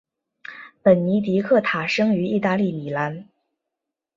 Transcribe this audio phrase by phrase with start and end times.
[0.81, 3.27] 本尼迪克塔生于意大利米兰。